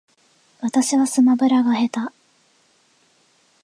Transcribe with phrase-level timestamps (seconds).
[0.61, 2.13] 私はスマブラが下手